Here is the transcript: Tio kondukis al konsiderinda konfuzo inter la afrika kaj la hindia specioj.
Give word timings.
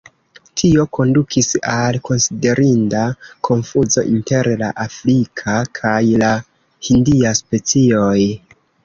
Tio 0.59 0.83
kondukis 0.97 1.49
al 1.73 1.99
konsiderinda 2.07 3.01
konfuzo 3.49 4.05
inter 4.13 4.49
la 4.63 4.71
afrika 4.87 5.59
kaj 5.81 6.01
la 6.23 6.31
hindia 6.89 7.35
specioj. 7.43 8.17